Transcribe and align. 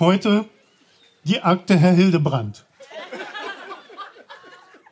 Heute 0.00 0.48
die 1.24 1.42
Akte 1.42 1.76
Herr 1.76 1.92
Hildebrand. 1.92 2.66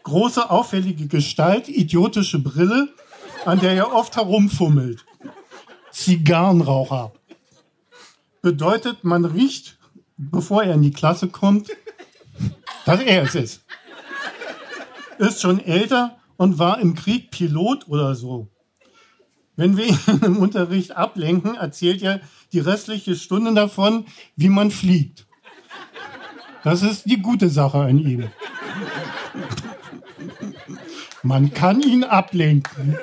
Große, 0.02 0.50
auffällige 0.50 1.06
Gestalt, 1.06 1.68
idiotische 1.68 2.40
Brille, 2.40 2.88
an 3.44 3.60
der 3.60 3.72
er 3.74 3.92
oft 3.92 4.16
herumfummelt. 4.16 5.04
Zigarrenraucher. 5.92 7.12
Bedeutet, 8.42 9.04
man 9.04 9.24
riecht, 9.24 9.78
bevor 10.16 10.64
er 10.64 10.74
in 10.74 10.82
die 10.82 10.90
Klasse 10.90 11.28
kommt, 11.28 11.70
dass 12.84 13.00
er 13.00 13.22
es 13.22 13.36
ist. 13.36 13.64
Ist 15.18 15.40
schon 15.40 15.60
älter 15.60 16.18
und 16.36 16.58
war 16.58 16.80
im 16.80 16.96
Krieg 16.96 17.30
Pilot 17.30 17.86
oder 17.86 18.16
so. 18.16 18.48
Wenn 19.56 19.76
wir 19.76 19.86
ihn 19.86 19.98
im 20.22 20.36
Unterricht 20.36 20.96
ablenken, 20.96 21.56
erzählt 21.56 22.02
er 22.02 22.20
die 22.52 22.60
restliche 22.60 23.16
Stunde 23.16 23.54
davon, 23.54 24.06
wie 24.36 24.50
man 24.50 24.70
fliegt. 24.70 25.26
Das 26.62 26.82
ist 26.82 27.06
die 27.06 27.22
gute 27.22 27.48
Sache 27.48 27.78
an 27.78 27.98
ihm. 27.98 28.30
Man 31.22 31.52
kann 31.54 31.80
ihn 31.80 32.04
ablenken. 32.04 32.98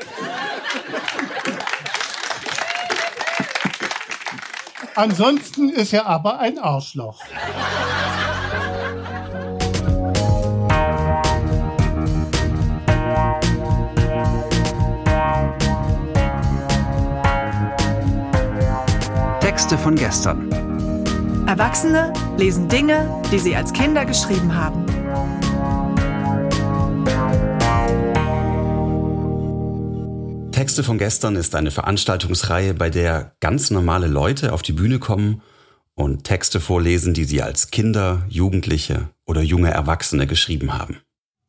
Ansonsten 4.95 5.69
ist 5.69 5.91
er 5.91 6.05
aber 6.05 6.39
ein 6.39 6.59
Arschloch. 6.59 7.19
Texte 19.63 19.77
von 19.77 19.95
gestern. 19.95 20.51
Erwachsene 21.47 22.11
lesen 22.37 22.67
Dinge, 22.67 23.09
die 23.31 23.39
sie 23.39 23.55
als 23.55 23.71
Kinder 23.71 24.03
geschrieben 24.03 24.53
haben. 24.53 24.85
Texte 30.51 30.83
von 30.83 30.97
gestern 30.97 31.37
ist 31.37 31.55
eine 31.55 31.71
Veranstaltungsreihe, 31.71 32.73
bei 32.73 32.89
der 32.89 33.37
ganz 33.39 33.71
normale 33.71 34.07
Leute 34.07 34.51
auf 34.51 34.63
die 34.63 34.73
Bühne 34.73 34.99
kommen 34.99 35.41
und 35.95 36.25
Texte 36.25 36.59
vorlesen, 36.59 37.13
die 37.13 37.23
sie 37.23 37.41
als 37.41 37.71
Kinder, 37.71 38.25
Jugendliche 38.27 39.11
oder 39.25 39.41
junge 39.41 39.71
Erwachsene 39.71 40.27
geschrieben 40.27 40.77
haben. 40.77 40.97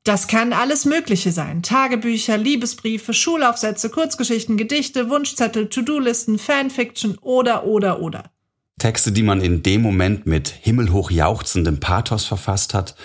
Das 0.05 0.29
kann 0.29 0.53
alles 0.53 0.85
Mögliche 0.85 1.33
sein. 1.33 1.63
Tagebücher, 1.63 2.37
Liebesbriefe, 2.37 3.15
Schulaufsätze, 3.15 3.89
Kurzgeschichten, 3.89 4.59
Gedichte, 4.59 5.09
Wunschzettel, 5.09 5.71
To-Do-Listen, 5.71 6.39
Fanfiction 6.39 7.17
oder, 7.23 7.65
oder, 7.65 8.01
oder. 8.01 8.31
Texte, 8.79 9.13
die 9.13 9.23
man 9.23 9.41
in 9.41 9.63
dem 9.63 9.81
Moment 9.81 10.27
mit 10.27 10.49
himmelhoch 10.49 11.11
jauchzendem 11.11 11.81
Pathos 11.81 12.27
verfasst 12.27 12.75
hat 12.75 12.97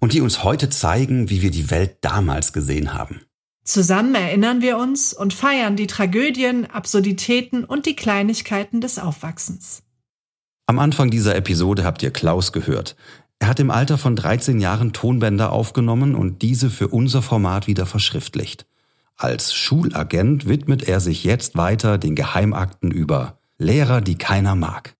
und 0.00 0.12
die 0.12 0.20
uns 0.20 0.42
heute 0.42 0.70
zeigen, 0.70 1.30
wie 1.30 1.40
wir 1.40 1.52
die 1.52 1.70
Welt 1.70 1.98
damals 2.00 2.52
gesehen 2.52 2.94
haben. 2.94 3.20
Zusammen 3.62 4.16
erinnern 4.16 4.60
wir 4.60 4.76
uns 4.76 5.12
und 5.12 5.32
feiern 5.32 5.76
die 5.76 5.86
Tragödien, 5.86 6.68
Absurditäten 6.68 7.64
und 7.64 7.86
die 7.86 7.94
Kleinigkeiten 7.94 8.80
des 8.80 8.98
Aufwachsens. 8.98 9.84
Am 10.66 10.78
Anfang 10.78 11.10
dieser 11.10 11.34
Episode 11.34 11.84
habt 11.84 12.02
ihr 12.02 12.12
Klaus 12.12 12.52
gehört. 12.52 12.96
Er 13.40 13.48
hat 13.48 13.58
im 13.58 13.70
Alter 13.70 13.96
von 13.96 14.16
13 14.16 14.60
Jahren 14.60 14.92
Tonbänder 14.92 15.50
aufgenommen 15.50 16.14
und 16.14 16.42
diese 16.42 16.68
für 16.68 16.88
unser 16.88 17.22
Format 17.22 17.66
wieder 17.66 17.86
verschriftlicht. 17.86 18.66
Als 19.16 19.54
Schulagent 19.54 20.46
widmet 20.46 20.82
er 20.82 21.00
sich 21.00 21.24
jetzt 21.24 21.56
weiter 21.56 21.96
den 21.96 22.14
Geheimakten 22.14 22.90
über 22.90 23.38
Lehrer, 23.58 24.02
die 24.02 24.16
keiner 24.16 24.54
mag. 24.54 24.94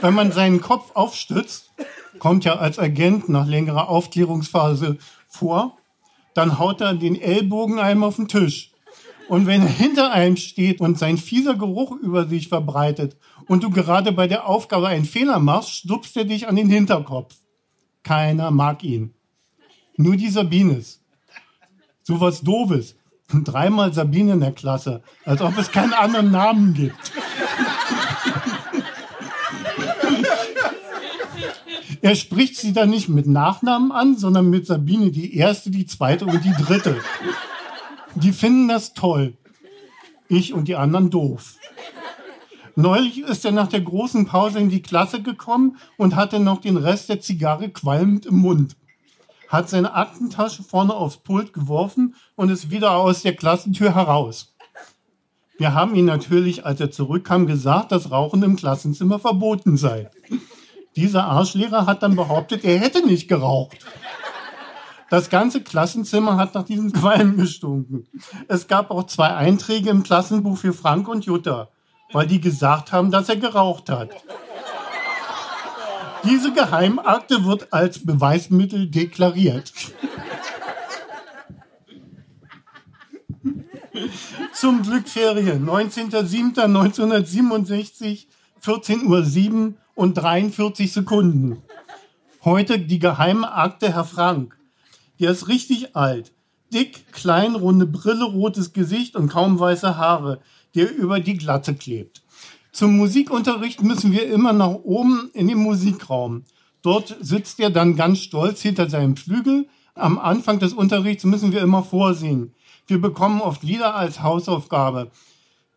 Wenn 0.00 0.14
man 0.14 0.32
seinen 0.32 0.60
Kopf 0.60 0.90
aufstützt, 0.94 1.72
kommt 2.18 2.44
ja 2.44 2.56
als 2.56 2.80
Agent 2.80 3.28
nach 3.28 3.46
längerer 3.46 3.88
Aufklärungsphase 3.88 4.98
vor, 5.28 5.78
dann 6.34 6.58
haut 6.58 6.80
er 6.80 6.94
den 6.94 7.20
Ellbogen 7.20 7.78
einem 7.78 8.02
auf 8.02 8.16
den 8.16 8.28
Tisch. 8.28 8.73
Und 9.28 9.46
wenn 9.46 9.62
er 9.62 9.68
hinter 9.68 10.12
einem 10.12 10.36
steht 10.36 10.80
und 10.80 10.98
sein 10.98 11.16
fieser 11.16 11.54
Geruch 11.54 11.92
über 11.92 12.26
sich 12.26 12.48
verbreitet 12.48 13.16
und 13.46 13.62
du 13.62 13.70
gerade 13.70 14.12
bei 14.12 14.26
der 14.26 14.46
Aufgabe 14.46 14.88
einen 14.88 15.04
Fehler 15.04 15.38
machst, 15.38 15.70
stupst 15.70 16.16
er 16.16 16.24
dich 16.24 16.46
an 16.46 16.56
den 16.56 16.68
Hinterkopf. 16.68 17.34
Keiner 18.02 18.50
mag 18.50 18.84
ihn. 18.84 19.14
Nur 19.96 20.16
die 20.16 20.28
Sabines. 20.28 21.00
So 22.02 22.20
was 22.20 22.42
Doofes. 22.42 22.96
Dreimal 23.32 23.92
Sabine 23.94 24.32
in 24.32 24.40
der 24.40 24.52
Klasse. 24.52 25.02
Als 25.24 25.40
ob 25.40 25.56
es 25.56 25.72
keinen 25.72 25.94
anderen 25.94 26.30
Namen 26.30 26.74
gibt. 26.74 27.12
Er 32.02 32.14
spricht 32.16 32.56
sie 32.56 32.74
dann 32.74 32.90
nicht 32.90 33.08
mit 33.08 33.26
Nachnamen 33.26 33.90
an, 33.90 34.18
sondern 34.18 34.50
mit 34.50 34.66
Sabine 34.66 35.10
die 35.10 35.34
erste, 35.38 35.70
die 35.70 35.86
zweite 35.86 36.26
und 36.26 36.44
die 36.44 36.52
dritte. 36.52 36.98
Die 38.16 38.32
finden 38.32 38.68
das 38.68 38.94
toll. 38.94 39.36
Ich 40.28 40.54
und 40.54 40.68
die 40.68 40.76
anderen 40.76 41.10
doof. 41.10 41.56
Neulich 42.76 43.20
ist 43.20 43.44
er 43.44 43.52
nach 43.52 43.68
der 43.68 43.80
großen 43.80 44.26
Pause 44.26 44.58
in 44.58 44.68
die 44.68 44.82
Klasse 44.82 45.22
gekommen 45.22 45.76
und 45.96 46.16
hatte 46.16 46.40
noch 46.40 46.60
den 46.60 46.76
Rest 46.76 47.08
der 47.08 47.20
Zigarre 47.20 47.70
qualmend 47.70 48.26
im 48.26 48.36
Mund. 48.36 48.76
Hat 49.48 49.68
seine 49.68 49.94
Aktentasche 49.94 50.62
vorne 50.62 50.94
aufs 50.94 51.18
Pult 51.18 51.52
geworfen 51.52 52.14
und 52.34 52.50
ist 52.50 52.70
wieder 52.70 52.92
aus 52.92 53.22
der 53.22 53.36
Klassentür 53.36 53.94
heraus. 53.94 54.54
Wir 55.56 55.74
haben 55.74 55.94
ihn 55.94 56.04
natürlich, 56.04 56.66
als 56.66 56.80
er 56.80 56.90
zurückkam, 56.90 57.46
gesagt, 57.46 57.92
dass 57.92 58.10
Rauchen 58.10 58.42
im 58.42 58.56
Klassenzimmer 58.56 59.20
verboten 59.20 59.76
sei. 59.76 60.10
Dieser 60.96 61.24
Arschlehrer 61.24 61.86
hat 61.86 62.02
dann 62.02 62.16
behauptet, 62.16 62.64
er 62.64 62.78
hätte 62.78 63.06
nicht 63.06 63.28
geraucht. 63.28 63.78
Das 65.10 65.30
ganze 65.30 65.62
Klassenzimmer 65.62 66.36
hat 66.36 66.54
nach 66.54 66.64
diesem 66.64 66.92
Qualm 66.92 67.36
gestunken. 67.36 68.06
Es 68.48 68.68
gab 68.68 68.90
auch 68.90 69.06
zwei 69.06 69.34
Einträge 69.34 69.90
im 69.90 70.02
Klassenbuch 70.02 70.58
für 70.58 70.72
Frank 70.72 71.08
und 71.08 71.26
Jutta 71.26 71.68
weil 72.14 72.26
die 72.26 72.40
gesagt 72.40 72.92
haben, 72.92 73.10
dass 73.10 73.28
er 73.28 73.36
geraucht 73.36 73.90
hat. 73.90 74.08
Diese 76.22 76.52
Geheimakte 76.52 77.44
wird 77.44 77.72
als 77.72 78.06
Beweismittel 78.06 78.88
deklariert. 78.88 79.72
Zum 84.54 84.82
Glück 84.82 85.08
Ferien. 85.08 85.68
19.07.1967, 85.68 88.26
14.07 88.64 89.52
Uhr 89.52 89.74
und 89.94 90.14
43 90.14 90.92
Sekunden. 90.92 91.62
Heute 92.44 92.78
die 92.78 93.00
geheime 93.00 93.52
Akte 93.52 93.92
Herr 93.92 94.04
Frank. 94.04 94.56
Der 95.24 95.30
ist 95.30 95.48
richtig 95.48 95.96
alt. 95.96 96.34
Dick, 96.70 97.10
klein, 97.10 97.54
runde 97.54 97.86
Brille, 97.86 98.24
rotes 98.24 98.74
Gesicht 98.74 99.16
und 99.16 99.30
kaum 99.30 99.58
weiße 99.58 99.96
Haare 99.96 100.42
der 100.74 100.94
über 100.94 101.18
die 101.18 101.38
Glatte 101.38 101.74
klebt. 101.74 102.22
Zum 102.72 102.98
Musikunterricht 102.98 103.82
müssen 103.82 104.12
wir 104.12 104.30
immer 104.30 104.52
nach 104.52 104.74
oben 104.82 105.30
in 105.32 105.48
den 105.48 105.56
Musikraum. 105.56 106.44
Dort 106.82 107.16
sitzt 107.22 107.58
er 107.58 107.70
dann 107.70 107.96
ganz 107.96 108.18
stolz 108.18 108.60
hinter 108.60 108.90
seinem 108.90 109.16
Flügel. 109.16 109.66
Am 109.94 110.18
Anfang 110.18 110.58
des 110.58 110.74
Unterrichts 110.74 111.24
müssen 111.24 111.52
wir 111.52 111.62
immer 111.62 111.82
vorsingen. 111.82 112.52
Wir 112.86 113.00
bekommen 113.00 113.40
oft 113.40 113.62
Lieder 113.62 113.94
als 113.94 114.22
Hausaufgabe, 114.22 115.10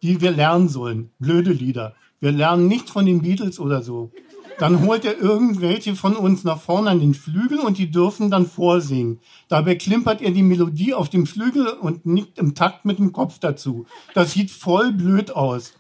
die 0.04 0.20
wir 0.20 0.32
lernen 0.32 0.68
sollen. 0.68 1.12
Blöde 1.20 1.54
Lieder. 1.54 1.96
Wir 2.20 2.34
lernen 2.34 2.68
nicht 2.68 2.90
von 2.90 3.06
den 3.06 3.22
Beatles 3.22 3.62
oder 3.62 3.82
so. 3.82 4.12
Dann 4.60 4.86
holt 4.86 5.06
er 5.06 5.18
irgendwelche 5.20 5.96
von 5.96 6.16
uns 6.16 6.44
nach 6.44 6.60
vorne 6.60 6.90
an 6.90 7.00
den 7.00 7.14
Flügel 7.14 7.60
und 7.60 7.78
die 7.78 7.92
dürfen 7.92 8.32
dann 8.32 8.48
vorsingen. 8.48 9.20
Dabei 9.48 9.76
klimpert 9.76 10.22
er 10.22 10.32
die 10.32 10.44
Melodie 10.44 10.94
auf 10.94 11.10
dem 11.10 11.28
Flügel 11.28 11.68
und 11.68 12.06
nickt 12.06 12.40
im 12.40 12.56
Takt 12.56 12.84
mit 12.84 12.98
dem 12.98 13.14
Kopf 13.14 13.38
dazu. 13.40 13.86
Das 14.16 14.32
sieht 14.32 14.50
voll 14.50 14.92
blöd 14.92 15.32
aus. 15.36 15.74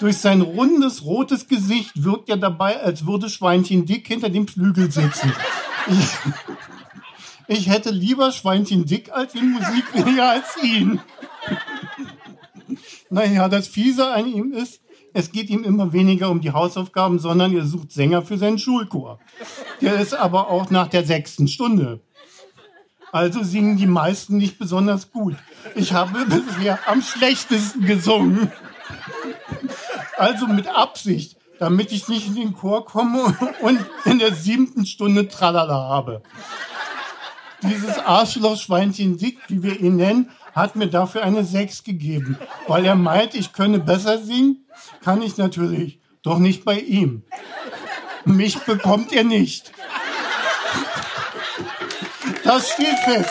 Durch 0.00 0.18
sein 0.18 0.40
rundes, 0.40 1.04
rotes 1.04 1.48
Gesicht 1.48 2.04
wirkt 2.04 2.28
er 2.28 2.36
dabei, 2.36 2.82
als 2.82 3.06
würde 3.06 3.30
Schweinchen 3.30 3.86
Dick 3.86 4.08
hinter 4.08 4.28
dem 4.28 4.48
Flügel 4.48 4.90
sitzen. 4.90 5.32
Ich, 5.88 7.58
ich 7.58 7.68
hätte 7.68 7.90
lieber 7.90 8.32
Schweinchen 8.32 8.84
Dick 8.86 9.12
als 9.12 9.32
den 9.32 9.52
Musiklehrer 9.52 10.30
als 10.30 10.56
ihn. 10.62 11.00
Naja, 13.08 13.48
das 13.48 13.68
Fiese 13.68 14.12
an 14.12 14.26
ihm 14.26 14.52
ist, 14.52 14.80
es 15.16 15.32
geht 15.32 15.48
ihm 15.48 15.64
immer 15.64 15.94
weniger 15.94 16.28
um 16.28 16.42
die 16.42 16.52
Hausaufgaben, 16.52 17.18
sondern 17.18 17.56
er 17.56 17.64
sucht 17.64 17.90
Sänger 17.90 18.20
für 18.20 18.36
seinen 18.36 18.58
Schulchor. 18.58 19.18
Der 19.80 19.98
ist 19.98 20.12
aber 20.12 20.50
auch 20.50 20.68
nach 20.68 20.88
der 20.88 21.06
sechsten 21.06 21.48
Stunde. 21.48 22.00
Also 23.12 23.42
singen 23.42 23.78
die 23.78 23.86
meisten 23.86 24.36
nicht 24.36 24.58
besonders 24.58 25.10
gut. 25.10 25.34
Ich 25.74 25.94
habe 25.94 26.26
bisher 26.28 26.78
am 26.86 27.00
schlechtesten 27.00 27.86
gesungen. 27.86 28.52
Also 30.18 30.46
mit 30.48 30.68
Absicht, 30.68 31.38
damit 31.58 31.92
ich 31.92 32.08
nicht 32.08 32.26
in 32.26 32.34
den 32.34 32.52
Chor 32.52 32.84
komme 32.84 33.34
und 33.62 33.80
in 34.04 34.18
der 34.18 34.34
siebten 34.34 34.84
Stunde 34.84 35.28
Tralala 35.28 35.88
habe. 35.88 36.20
Dieses 37.62 37.98
Arschlochschweinchen 38.00 39.16
Dick, 39.16 39.38
wie 39.48 39.62
wir 39.62 39.80
ihn 39.80 39.96
nennen, 39.96 40.28
hat 40.56 40.74
mir 40.74 40.88
dafür 40.88 41.22
eine 41.22 41.44
6 41.44 41.84
gegeben, 41.84 42.38
weil 42.66 42.86
er 42.86 42.94
meint, 42.94 43.34
ich 43.34 43.52
könne 43.52 43.78
besser 43.78 44.18
singen 44.18 44.66
kann 45.04 45.22
ich 45.22 45.36
natürlich, 45.36 46.00
doch 46.22 46.38
nicht 46.38 46.64
bei 46.64 46.78
ihm. 46.78 47.22
Mich 48.24 48.58
bekommt 48.60 49.12
ihr 49.12 49.22
nicht. 49.22 49.70
Das 52.42 52.70
steht 52.70 52.98
fest. 53.04 53.30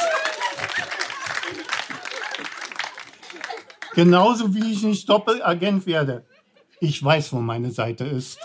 Genauso 3.93 4.53
wie 4.53 4.71
ich 4.71 4.83
nicht 4.83 5.09
Doppelagent 5.09 5.87
werde. 5.87 6.25
Ich 6.79 7.03
weiß, 7.03 7.33
wo 7.33 7.39
meine 7.39 7.71
Seite 7.71 8.03
ist. 8.03 8.37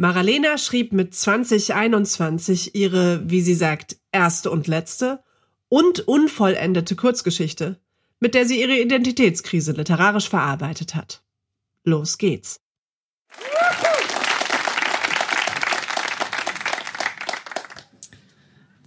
Maralena 0.00 0.58
schrieb 0.58 0.92
mit 0.92 1.12
2021 1.12 2.76
ihre, 2.76 3.28
wie 3.28 3.40
sie 3.40 3.56
sagt, 3.56 3.96
erste 4.12 4.48
und 4.48 4.68
letzte 4.68 5.24
und 5.68 6.06
unvollendete 6.06 6.94
Kurzgeschichte, 6.94 7.80
mit 8.20 8.34
der 8.34 8.46
sie 8.46 8.60
ihre 8.60 8.78
Identitätskrise 8.78 9.72
literarisch 9.72 10.28
verarbeitet 10.28 10.94
hat. 10.94 11.24
Los 11.82 12.16
geht's. 12.16 12.60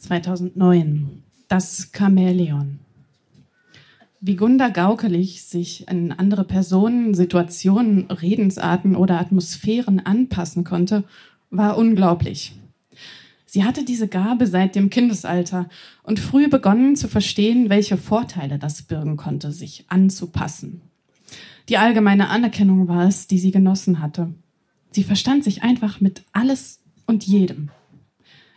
...2009. 0.07 1.07
Das 1.49 1.89
Chamäleon 1.91 2.79
wie 4.21 4.35
Gunda 4.35 4.69
Gaukelig 4.69 5.44
sich 5.44 5.89
an 5.89 6.12
andere 6.12 6.44
Personen, 6.44 7.15
Situationen, 7.15 8.09
Redensarten 8.12 8.95
oder 8.95 9.19
Atmosphären 9.19 10.00
anpassen 10.00 10.63
konnte, 10.63 11.03
war 11.50 11.75
unglaublich. 11.75 12.53
Sie 13.47 13.65
hatte 13.65 13.83
diese 13.83 14.07
Gabe 14.07 14.45
seit 14.45 14.75
dem 14.75 14.91
Kindesalter 14.91 15.68
und 16.03 16.19
früh 16.19 16.47
begonnen 16.47 16.95
zu 16.95 17.07
verstehen, 17.07 17.69
welche 17.69 17.97
Vorteile 17.97 18.59
das 18.59 18.83
birgen 18.83 19.18
konnte, 19.18 19.51
sich 19.51 19.85
anzupassen. 19.89 20.81
Die 21.68 21.77
allgemeine 21.77 22.29
Anerkennung 22.29 22.88
war 22.88 23.07
es, 23.07 23.27
die 23.27 23.39
sie 23.39 23.51
genossen 23.51 24.01
hatte. 24.01 24.33
Sie 24.91 25.03
verstand 25.03 25.44
sich 25.44 25.63
einfach 25.63 26.00
mit 26.00 26.23
alles 26.31 26.79
und 27.07 27.23
jedem. 27.23 27.71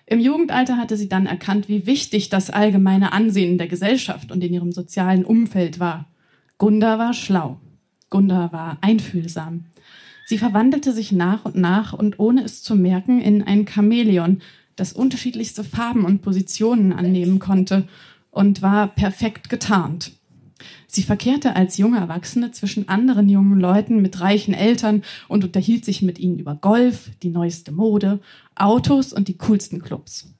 Im 0.06 0.20
Jugendalter 0.20 0.76
hatte 0.76 0.96
sie 0.96 1.08
dann 1.08 1.26
erkannt, 1.26 1.68
wie 1.68 1.86
wichtig 1.86 2.28
das 2.28 2.50
allgemeine 2.50 3.12
Ansehen 3.12 3.56
der 3.56 3.68
Gesellschaft 3.68 4.30
und 4.30 4.44
in 4.44 4.52
ihrem 4.52 4.72
sozialen 4.72 5.24
Umfeld 5.24 5.80
war. 5.80 6.10
Gunda 6.58 6.98
war 6.98 7.14
schlau. 7.14 7.58
Gunda 8.10 8.52
war 8.52 8.78
einfühlsam. 8.82 9.64
Sie 10.26 10.38
verwandelte 10.38 10.92
sich 10.92 11.12
nach 11.12 11.44
und 11.44 11.56
nach 11.56 11.92
und 11.92 12.18
ohne 12.18 12.44
es 12.44 12.62
zu 12.62 12.76
merken 12.76 13.20
in 13.20 13.42
ein 13.42 13.66
Chamäleon, 13.66 14.40
das 14.76 14.92
unterschiedlichste 14.92 15.64
Farben 15.64 16.04
und 16.04 16.22
Positionen 16.22 16.92
annehmen 16.92 17.38
konnte 17.38 17.86
und 18.30 18.62
war 18.62 18.88
perfekt 18.88 19.48
getarnt. 19.48 20.12
Sie 20.86 21.02
verkehrte 21.02 21.56
als 21.56 21.76
junge 21.76 21.98
Erwachsene 21.98 22.52
zwischen 22.52 22.88
anderen 22.88 23.28
jungen 23.28 23.60
Leuten 23.60 24.00
mit 24.00 24.20
reichen 24.20 24.54
Eltern 24.54 25.02
und 25.28 25.44
unterhielt 25.44 25.84
sich 25.84 26.02
mit 26.02 26.18
ihnen 26.18 26.38
über 26.38 26.54
Golf, 26.54 27.10
die 27.22 27.30
neueste 27.30 27.72
Mode, 27.72 28.20
Autos 28.56 29.12
und 29.12 29.28
die 29.28 29.38
coolsten 29.38 29.80
Clubs. 29.80 30.34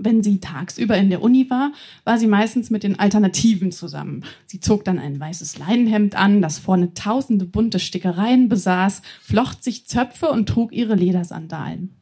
Wenn 0.00 0.22
sie 0.22 0.38
tagsüber 0.38 0.96
in 0.96 1.10
der 1.10 1.22
Uni 1.22 1.50
war, 1.50 1.72
war 2.04 2.18
sie 2.18 2.28
meistens 2.28 2.70
mit 2.70 2.84
den 2.84 3.00
Alternativen 3.00 3.72
zusammen. 3.72 4.24
Sie 4.46 4.60
zog 4.60 4.84
dann 4.84 5.00
ein 5.00 5.18
weißes 5.18 5.58
Leinenhemd 5.58 6.14
an, 6.14 6.40
das 6.40 6.60
vorne 6.60 6.94
tausende 6.94 7.44
bunte 7.44 7.80
Stickereien 7.80 8.48
besaß, 8.48 9.02
flocht 9.20 9.64
sich 9.64 9.86
Zöpfe 9.86 10.30
und 10.30 10.48
trug 10.48 10.72
ihre 10.72 10.94
Ledersandalen. 10.94 11.96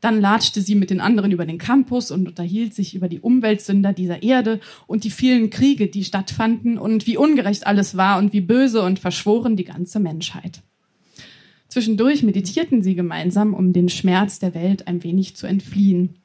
Dann 0.00 0.20
latschte 0.20 0.60
sie 0.60 0.76
mit 0.76 0.90
den 0.90 1.00
anderen 1.00 1.32
über 1.32 1.44
den 1.44 1.58
Campus 1.58 2.12
und 2.12 2.28
unterhielt 2.28 2.72
sich 2.72 2.94
über 2.94 3.08
die 3.08 3.20
Umweltsünder 3.20 3.92
dieser 3.92 4.22
Erde 4.22 4.60
und 4.86 5.02
die 5.02 5.10
vielen 5.10 5.50
Kriege, 5.50 5.88
die 5.88 6.04
stattfanden 6.04 6.78
und 6.78 7.06
wie 7.06 7.16
ungerecht 7.16 7.66
alles 7.66 7.96
war 7.96 8.18
und 8.18 8.32
wie 8.32 8.42
böse 8.42 8.82
und 8.82 9.00
verschworen 9.00 9.56
die 9.56 9.64
ganze 9.64 9.98
Menschheit. 9.98 10.62
Zwischendurch 11.74 12.22
meditierten 12.22 12.84
sie 12.84 12.94
gemeinsam, 12.94 13.52
um 13.52 13.72
den 13.72 13.88
Schmerz 13.88 14.38
der 14.38 14.54
Welt 14.54 14.86
ein 14.86 15.02
wenig 15.02 15.34
zu 15.34 15.48
entfliehen. 15.48 16.20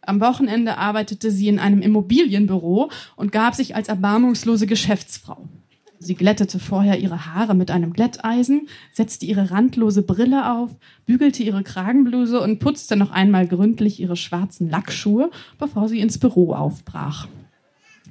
Am 0.00 0.22
Wochenende 0.22 0.78
arbeitete 0.78 1.30
sie 1.30 1.48
in 1.48 1.58
einem 1.58 1.82
Immobilienbüro 1.82 2.90
und 3.14 3.30
gab 3.30 3.54
sich 3.54 3.76
als 3.76 3.88
erbarmungslose 3.88 4.66
Geschäftsfrau. 4.66 5.50
Sie 5.98 6.14
glättete 6.14 6.58
vorher 6.58 6.98
ihre 6.98 7.26
Haare 7.26 7.54
mit 7.54 7.70
einem 7.70 7.92
Glätteisen, 7.92 8.68
setzte 8.90 9.26
ihre 9.26 9.50
randlose 9.50 10.00
Brille 10.00 10.50
auf, 10.50 10.74
bügelte 11.04 11.42
ihre 11.42 11.62
Kragenbluse 11.62 12.40
und 12.40 12.58
putzte 12.58 12.96
noch 12.96 13.10
einmal 13.10 13.46
gründlich 13.46 14.00
ihre 14.00 14.16
schwarzen 14.16 14.70
Lackschuhe, 14.70 15.30
bevor 15.58 15.90
sie 15.90 16.00
ins 16.00 16.16
Büro 16.16 16.54
aufbrach. 16.54 17.28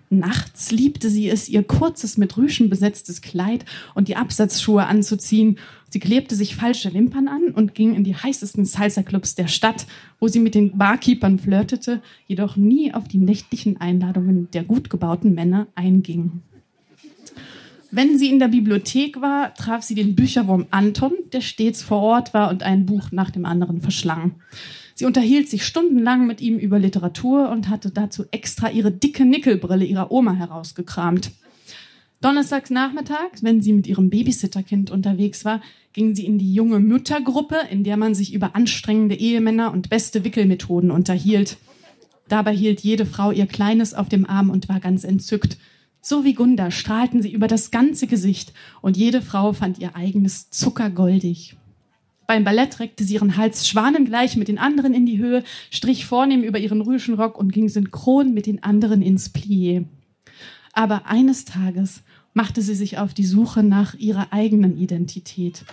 Nachts 0.10 0.72
liebte 0.72 1.10
sie 1.10 1.30
es, 1.30 1.50
ihr 1.50 1.64
kurzes, 1.64 2.18
mit 2.18 2.38
Rüschen 2.38 2.70
besetztes 2.70 3.22
Kleid 3.22 3.66
und 3.96 4.08
die 4.08 4.16
Absatzschuhe 4.16 4.86
anzuziehen. 4.86 5.58
Sie 5.90 6.00
klebte 6.00 6.36
sich 6.36 6.56
falsche 6.56 6.94
Wimpern 6.94 7.28
an 7.28 7.52
und 7.54 7.74
ging 7.74 7.96
in 7.96 8.04
die 8.04 8.16
heißesten 8.16 8.66
Salsa-Clubs 8.66 9.36
der 9.36 9.48
Stadt, 9.48 9.88
wo 10.20 10.28
sie 10.28 10.40
mit 10.40 10.54
den 10.56 10.78
Barkeepern 10.78 11.40
flirtete, 11.40 12.02
jedoch 12.28 12.56
nie 12.56 12.94
auf 12.94 13.08
die 13.08 13.18
nächtlichen 13.18 13.82
Einladungen 13.82 14.50
der 14.52 14.64
gut 14.64 14.90
gebauten 14.90 15.34
Männer 15.34 15.68
einging. 15.76 16.42
Wenn 17.92 18.18
sie 18.18 18.30
in 18.30 18.40
der 18.40 18.50
Bibliothek 18.50 19.22
war, 19.22 19.54
traf 19.54 19.82
sie 19.82 19.96
den 19.96 20.16
Bücherwurm 20.16 20.68
Anton, 20.70 21.14
der 21.32 21.42
stets 21.42 21.82
vor 21.82 22.02
Ort 22.02 22.34
war 22.34 22.50
und 22.50 22.62
ein 22.62 22.86
Buch 22.86 23.12
nach 23.12 23.32
dem 23.32 23.46
anderen 23.46 23.80
verschlang. 23.80 24.36
Sie 24.98 25.06
unterhielt 25.06 25.50
sich 25.50 25.66
stundenlang 25.66 26.26
mit 26.26 26.40
ihm 26.40 26.58
über 26.58 26.80
Literatur 26.80 27.50
und 27.50 27.68
hatte 27.70 27.92
dazu 27.92 28.24
extra 28.32 28.72
ihre 28.72 28.92
dicke 28.92 29.26
Nickelbrille 29.26 29.84
ihrer 29.84 30.10
Oma 30.10 30.34
herausgekramt. 30.34 31.32
Donnerstags 32.22 32.70
nachmittags, 32.70 33.44
wenn 33.44 33.62
sie 33.62 33.74
mit 33.74 33.88
ihrem 33.88 34.10
Babysitterkind 34.10 34.90
unterwegs 34.92 35.44
war, 35.44 35.62
ging 35.92 36.16
sie 36.16 36.26
in 36.26 36.38
die 36.38 36.54
junge 36.54 36.80
Müttergruppe, 36.80 37.58
in 37.70 37.84
der 37.84 37.98
man 37.98 38.16
sich 38.16 38.34
über 38.34 38.56
anstrengende 38.56 39.16
Ehemänner 39.16 39.74
und 39.74 39.90
beste 39.90 40.24
Wickelmethoden 40.24 40.92
unterhielt. 40.92 41.58
Dabei 42.30 42.56
hielt 42.56 42.80
jede 42.80 43.06
Frau 43.06 43.32
ihr 43.32 43.48
Kleines 43.48 43.94
auf 43.94 44.08
dem 44.08 44.26
Arm 44.26 44.50
und 44.50 44.70
war 44.70 44.80
ganz 44.80 45.04
entzückt. 45.04 45.58
So 46.02 46.24
wie 46.24 46.34
Gunda 46.34 46.72
strahlten 46.72 47.22
sie 47.22 47.34
über 47.34 47.48
das 47.48 47.70
ganze 47.70 48.08
Gesicht 48.08 48.54
und 48.82 48.96
jede 48.96 49.22
Frau 49.22 49.52
fand 49.52 49.78
ihr 49.80 49.96
eigenes 49.96 50.50
Zucker 50.52 50.90
goldig. 50.90 51.58
Beim 52.28 52.44
Ballett 52.44 52.80
reckte 52.80 53.04
sie 53.04 53.16
ihren 53.16 53.38
Hals 53.38 53.68
schwanengleich 53.68 54.36
mit 54.36 54.48
den 54.48 54.58
anderen 54.58 54.94
in 54.94 55.06
die 55.06 55.18
Höhe, 55.18 55.44
strich 55.70 56.06
vornehm 56.06 56.44
über 56.44 56.60
ihren 56.60 56.82
Rüschenrock 56.82 57.38
und 57.38 57.54
ging 57.54 57.70
synchron 57.70 58.34
mit 58.34 58.46
den 58.46 58.64
anderen 58.64 59.02
ins 59.02 59.34
Plié. 59.34 59.86
Aber 60.74 61.06
eines 61.06 61.46
Tages 61.46 62.04
machte 62.34 62.62
sie 62.62 62.76
sich 62.76 62.98
auf 62.98 63.14
die 63.14 63.26
Suche 63.26 63.64
nach 63.64 63.94
ihrer 63.96 64.34
eigenen 64.34 64.78
Identität. 64.78 65.66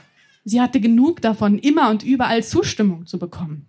Sie 0.45 0.61
hatte 0.61 0.81
genug 0.81 1.21
davon, 1.21 1.59
immer 1.59 1.91
und 1.91 2.03
überall 2.03 2.43
Zustimmung 2.43 3.07
zu 3.07 3.19
bekommen. 3.19 3.67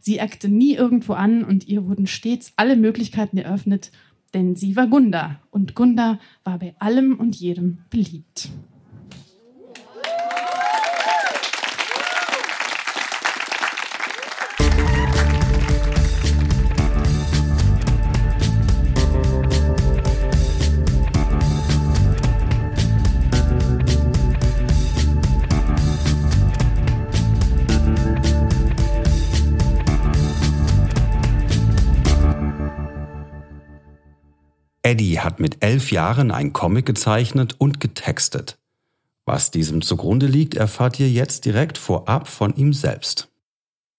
Sie 0.00 0.18
eckte 0.18 0.48
nie 0.48 0.74
irgendwo 0.74 1.12
an 1.12 1.44
und 1.44 1.68
ihr 1.68 1.86
wurden 1.86 2.06
stets 2.06 2.52
alle 2.56 2.76
Möglichkeiten 2.76 3.38
eröffnet, 3.38 3.90
denn 4.32 4.56
sie 4.56 4.74
war 4.76 4.86
Gunda 4.86 5.40
und 5.50 5.74
Gunda 5.74 6.18
war 6.42 6.58
bei 6.58 6.74
allem 6.78 7.18
und 7.18 7.36
jedem 7.36 7.78
beliebt. 7.90 8.50
Eddie 34.84 35.18
hat 35.18 35.40
mit 35.40 35.64
elf 35.64 35.90
Jahren 35.90 36.30
ein 36.30 36.52
Comic 36.52 36.84
gezeichnet 36.84 37.56
und 37.58 37.80
getextet. 37.80 38.58
Was 39.24 39.50
diesem 39.50 39.80
zugrunde 39.80 40.26
liegt, 40.26 40.54
erfahrt 40.54 41.00
ihr 41.00 41.10
jetzt 41.10 41.46
direkt 41.46 41.78
vorab 41.78 42.28
von 42.28 42.54
ihm 42.54 42.74
selbst. 42.74 43.28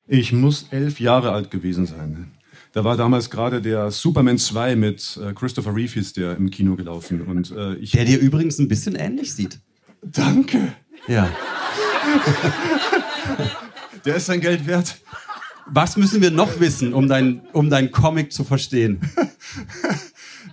Ich 0.08 0.32
muss 0.32 0.68
elf 0.70 1.00
Jahre 1.00 1.32
alt 1.32 1.50
gewesen 1.50 1.88
sein. 1.88 2.32
Da 2.74 2.84
war 2.84 2.98
damals 2.98 3.32
gerade 3.32 3.62
der 3.62 3.90
Superman 3.90 4.38
2 4.38 4.76
mit 4.76 5.20
äh, 5.24 5.34
Christopher 5.34 5.76
Reeve 5.76 6.00
der 6.16 6.38
im 6.38 6.52
Kino 6.52 6.76
gelaufen. 6.76 7.22
Und, 7.22 7.52
äh, 7.52 7.74
ich 7.76 7.92
der 7.92 8.06
dir 8.06 8.20
übrigens 8.20 8.60
ein 8.60 8.68
bisschen 8.68 8.94
ähnlich 8.94 9.34
sieht. 9.34 9.60
Danke. 10.04 10.74
Ja. 11.08 11.26
der 14.06 14.18
ist 14.18 14.28
sein 14.28 14.42
Geld 14.42 14.68
wert. 14.68 14.98
Was 15.68 15.98
müssen 15.98 16.22
wir 16.22 16.30
noch 16.30 16.60
wissen, 16.60 16.94
um 16.94 17.08
dein, 17.08 17.42
um 17.54 17.72
dein 17.72 17.90
Comic 17.90 18.32
zu 18.32 18.44
verstehen? 18.44 19.00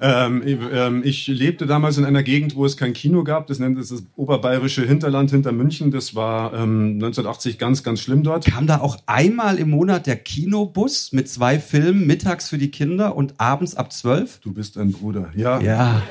Ähm, 0.04 0.42
ähm, 0.44 1.02
ich 1.04 1.28
lebte 1.28 1.64
damals 1.64 1.96
in 1.96 2.04
einer 2.04 2.24
Gegend, 2.24 2.56
wo 2.56 2.66
es 2.66 2.76
kein 2.76 2.92
Kino 2.92 3.22
gab. 3.22 3.46
Das 3.46 3.60
nennt 3.60 3.78
es 3.78 3.90
das 3.90 4.02
oberbayerische 4.16 4.84
Hinterland 4.84 5.30
hinter 5.30 5.52
München. 5.52 5.92
Das 5.92 6.16
war 6.16 6.52
ähm, 6.54 6.94
1980 6.94 7.56
ganz, 7.56 7.84
ganz 7.84 8.00
schlimm 8.00 8.24
dort. 8.24 8.44
Kam 8.44 8.66
da 8.66 8.80
auch 8.80 8.96
einmal 9.06 9.60
im 9.60 9.70
Monat 9.70 10.08
der 10.08 10.16
Kinobus 10.16 11.12
mit 11.12 11.28
zwei 11.28 11.60
Filmen, 11.60 12.04
mittags 12.04 12.48
für 12.48 12.58
die 12.58 12.72
Kinder 12.72 13.14
und 13.14 13.34
abends 13.38 13.76
ab 13.76 13.92
zwölf? 13.92 14.40
Du 14.40 14.52
bist 14.52 14.76
ein 14.76 14.90
Bruder, 14.90 15.30
ja. 15.36 15.60
Ja. 15.60 16.02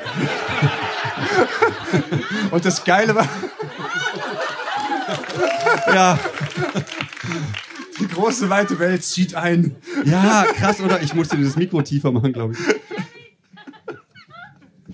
und 2.52 2.64
das 2.64 2.86
Geile 2.86 3.14
war. 3.14 3.28
ja. 5.94 6.18
Die 8.00 8.08
große 8.08 8.50
weite 8.50 8.80
Welt 8.80 9.04
zieht 9.04 9.36
ein. 9.36 9.76
Ja, 10.06 10.46
krass, 10.56 10.80
oder? 10.80 11.02
Ich 11.02 11.14
musste 11.14 11.36
dieses 11.36 11.58
Mikro 11.58 11.82
tiefer 11.82 12.14
machen, 12.14 12.32
glaube 12.32 12.54
ich. 12.54 12.60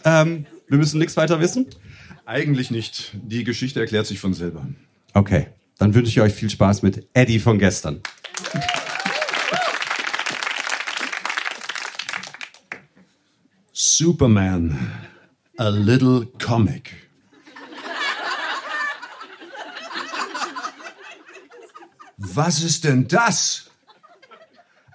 Ähm, 0.03 0.45
wir 0.67 0.77
müssen 0.77 0.99
nichts 0.99 1.17
weiter 1.17 1.39
wissen? 1.39 1.67
Eigentlich 2.25 2.71
nicht. 2.71 3.13
Die 3.13 3.43
Geschichte 3.43 3.79
erklärt 3.79 4.05
sich 4.05 4.19
von 4.19 4.33
selber. 4.33 4.67
Okay, 5.13 5.47
dann 5.77 5.93
wünsche 5.93 6.09
ich 6.09 6.21
euch 6.21 6.33
viel 6.33 6.49
Spaß 6.49 6.81
mit 6.81 7.07
Eddie 7.13 7.39
von 7.39 7.57
gestern. 7.57 8.01
Superman, 13.71 14.77
a 15.57 15.69
little 15.69 16.27
comic. 16.37 17.07
Was 22.17 22.61
ist 22.61 22.83
denn 22.83 23.07
das? 23.07 23.69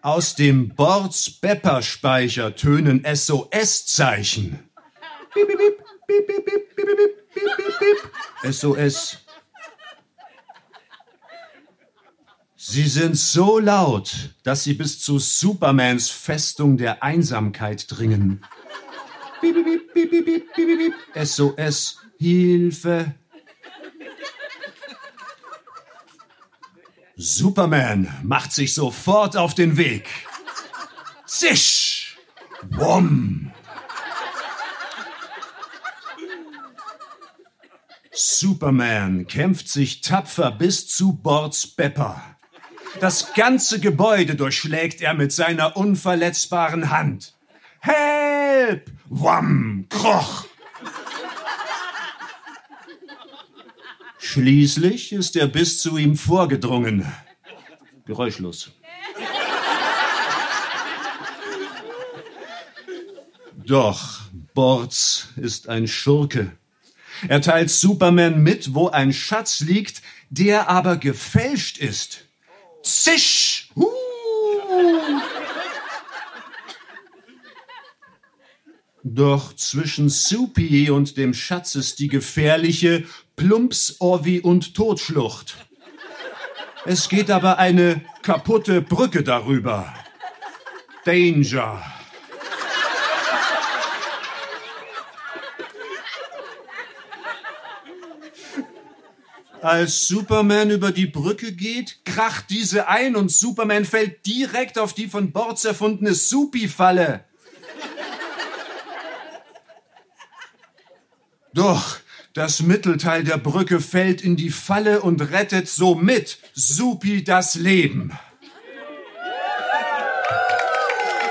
Aus 0.02 0.35
dem 0.35 0.71
Bords 0.71 1.30
Bepper 1.30 1.80
Speicher 1.80 2.56
tönen 2.56 3.04
SOS-Zeichen. 3.04 4.59
Piep, 5.34 5.48
piep, 5.48 5.58
piep, 5.58 6.26
piep, 6.26 6.26
piep, 6.26 6.66
piep, 6.76 6.76
piep, 6.76 7.14
piep, 7.34 7.56
piep, 7.56 7.78
piep. 7.78 8.52
SOS. 8.52 9.18
Sie 12.56 12.86
sind 12.86 13.16
so 13.16 13.58
laut, 13.58 14.34
dass 14.44 14.64
sie 14.64 14.74
bis 14.74 15.00
zu 15.00 15.18
Supermans 15.18 16.10
Festung 16.10 16.76
der 16.76 17.02
Einsamkeit 17.02 17.86
dringen. 17.88 18.44
Piep, 19.40 19.54
piep, 19.54 19.92
piep, 19.92 20.10
piep, 20.10 20.24
piep, 20.24 20.54
piep, 20.54 20.94
piep. 21.14 21.26
SOS, 21.26 21.98
Hilfe. 22.18 23.14
Superman 27.16 28.08
macht 28.22 28.52
sich 28.52 28.74
sofort 28.74 29.36
auf 29.36 29.54
den 29.54 29.76
Weg. 29.76 30.08
Zisch! 31.26 32.18
Wumm! 32.70 33.41
Superman 38.42 39.28
kämpft 39.28 39.68
sich 39.68 40.00
tapfer 40.00 40.50
bis 40.50 40.88
zu 40.88 41.12
Bords 41.12 41.64
Bepper. 41.64 42.20
Das 42.99 43.34
ganze 43.34 43.78
Gebäude 43.78 44.34
durchschlägt 44.34 45.00
er 45.00 45.14
mit 45.14 45.30
seiner 45.30 45.76
unverletzbaren 45.76 46.90
Hand. 46.90 47.34
Help! 47.78 48.90
Wam! 49.04 49.87
Kroch! 49.90 50.46
Schließlich 54.18 55.12
ist 55.12 55.37
er 55.37 55.46
bis 55.46 55.80
zu 55.80 55.96
ihm 55.96 56.16
vorgedrungen. 56.16 57.06
Geräuschlos. 58.06 58.72
Doch 63.64 64.22
Bords 64.52 65.28
ist 65.37 65.68
ein 65.68 65.87
Schurke. 65.87 66.50
Er 67.29 67.41
teilt 67.41 67.71
Superman 67.71 68.43
mit, 68.43 68.75
wo 68.75 68.88
ein 68.88 69.12
Schatz 69.12 69.61
liegt, 69.61 70.02
der 70.31 70.69
aber 70.69 70.97
gefälscht 70.97 71.79
ist. 71.79 72.25
Zisch! 72.83 73.71
Uh. 73.76 73.87
Doch 79.05 79.55
zwischen 79.57 80.09
Soupy 80.09 80.91
und 80.91 81.17
dem 81.17 81.35
Schatz 81.35 81.75
ist 81.75 81.99
die 81.99 82.09
gefährliche 82.09 83.05
Plumps, 83.35 83.97
Orvi 83.99 84.41
und 84.41 84.75
Totschlucht. 84.75 85.57
Es 86.85 87.09
geht 87.09 87.31
aber 87.31 87.59
eine 87.59 88.02
kaputte 88.23 88.81
Brücke 88.81 89.23
darüber. 89.23 89.93
Danger. 91.05 91.91
Als 99.62 100.09
Superman 100.09 100.71
über 100.71 100.90
die 100.90 101.07
Brücke 101.07 101.52
geht, 101.52 102.04
kracht 102.04 102.47
diese 102.50 102.88
ein 102.88 103.14
und 103.14 103.31
Superman 103.31 103.85
fällt 103.85 104.26
direkt 104.26 104.76
auf 104.76 104.92
die 104.92 105.07
von 105.07 105.31
Bords 105.31 105.64
erfundene 105.64 106.14
Supi-Falle. 106.14 107.25
Doch 111.54 111.99
das 112.35 112.61
Mittelteil 112.61 113.23
der 113.23 113.37
Brücke 113.37 113.81
fällt 113.81 114.21
in 114.23 114.35
die 114.35 114.50
Falle 114.50 115.00
und 115.00 115.21
rettet 115.31 115.69
somit 115.69 116.38
Supi 116.54 117.23
das 117.23 117.54
Leben. 117.54 118.19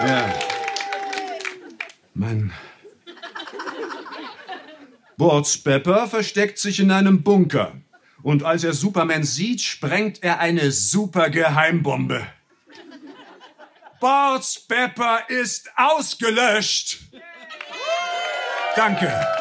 Ja. 0.07 0.33
Mann. 2.13 2.53
Bords 5.17 5.57
Pepper 5.57 6.07
versteckt 6.07 6.59
sich 6.59 6.79
in 6.79 6.91
einem 6.91 7.23
Bunker. 7.23 7.80
Und 8.23 8.43
als 8.43 8.63
er 8.63 8.73
Superman 8.73 9.23
sieht, 9.23 9.61
sprengt 9.61 10.23
er 10.23 10.39
eine 10.39 10.71
super 10.71 11.29
Geheimbombe. 11.29 12.25
Bords 13.99 14.59
Pepper 14.59 15.29
ist 15.29 15.69
ausgelöscht. 15.75 16.99
Danke. 18.75 19.40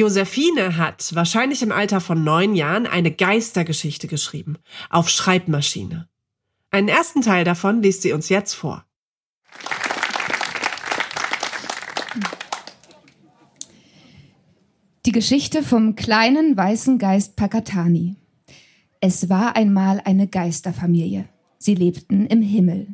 Josephine 0.00 0.78
hat 0.78 1.14
wahrscheinlich 1.14 1.62
im 1.62 1.72
Alter 1.72 2.00
von 2.00 2.24
neun 2.24 2.54
Jahren 2.54 2.86
eine 2.86 3.10
Geistergeschichte 3.10 4.08
geschrieben. 4.08 4.56
Auf 4.88 5.10
Schreibmaschine. 5.10 6.08
Einen 6.70 6.88
ersten 6.88 7.20
Teil 7.20 7.44
davon 7.44 7.82
liest 7.82 8.00
sie 8.00 8.12
uns 8.12 8.30
jetzt 8.30 8.54
vor. 8.54 8.86
Die 15.04 15.12
Geschichte 15.12 15.62
vom 15.62 15.96
kleinen 15.96 16.56
weißen 16.56 16.96
Geist 16.96 17.36
Pakatani. 17.36 18.16
Es 19.02 19.28
war 19.28 19.54
einmal 19.54 20.00
eine 20.06 20.28
Geisterfamilie. 20.28 21.28
Sie 21.58 21.74
lebten 21.74 22.24
im 22.24 22.40
Himmel. 22.40 22.88